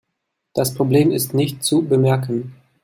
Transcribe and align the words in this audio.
Das 0.55 0.73
Problem 0.73 1.11
ist 1.11 1.35
nicht 1.35 1.63
zu 1.63 1.83
bemerken. 1.83 2.53